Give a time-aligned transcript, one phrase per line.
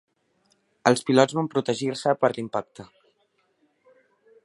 [0.91, 2.87] Els pilots van protegir-se per a l'impacte.